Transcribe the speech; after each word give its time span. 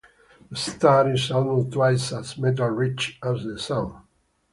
The 0.49 0.55
star 0.55 1.13
is 1.13 1.29
almost 1.29 1.73
twice 1.73 2.11
as 2.11 2.35
metal-rich 2.35 3.19
as 3.23 3.43
the 3.43 3.59
Sun. 3.59 4.01